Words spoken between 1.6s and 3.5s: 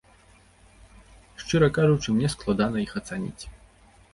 кажучы, мне складана іх ацаніць.